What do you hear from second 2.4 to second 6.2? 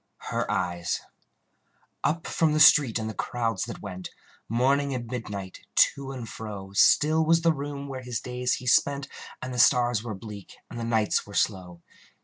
the street and the crowds that went, Morning and midnight, to